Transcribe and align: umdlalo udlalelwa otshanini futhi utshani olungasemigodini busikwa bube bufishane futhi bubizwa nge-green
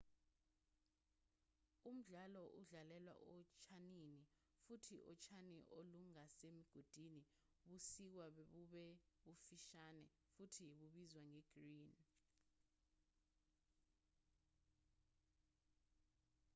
umdlalo 1.89 2.41
udlalelwa 2.59 3.13
otshanini 3.35 4.15
futhi 4.63 4.95
utshani 5.11 5.59
olungasemigodini 5.77 7.21
busikwa 7.67 8.25
bube 8.35 8.87
bufishane 9.23 10.05
futhi 10.33 10.65
bubizwa 10.79 11.21
nge-green 11.29 11.89